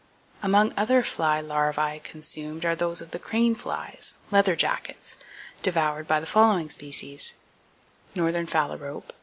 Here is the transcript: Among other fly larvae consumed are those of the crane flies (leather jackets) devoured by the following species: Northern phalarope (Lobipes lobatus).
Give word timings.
Among 0.41 0.73
other 0.75 1.03
fly 1.03 1.41
larvae 1.41 1.99
consumed 2.03 2.65
are 2.65 2.73
those 2.75 3.01
of 3.01 3.11
the 3.11 3.19
crane 3.19 3.53
flies 3.53 4.17
(leather 4.31 4.55
jackets) 4.55 5.15
devoured 5.61 6.07
by 6.07 6.19
the 6.19 6.25
following 6.25 6.71
species: 6.71 7.35
Northern 8.15 8.47
phalarope 8.47 8.79
(Lobipes 8.89 9.01
lobatus). 9.03 9.15